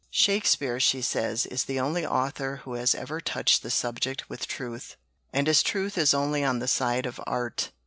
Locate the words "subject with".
3.69-4.47